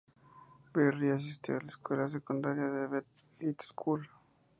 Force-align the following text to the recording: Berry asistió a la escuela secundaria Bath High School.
Berry 0.73 1.11
asistió 1.11 1.55
a 1.57 1.61
la 1.61 1.67
escuela 1.67 2.07
secundaria 2.07 2.63
Bath 2.87 3.05
High 3.39 3.55
School. 3.61 4.09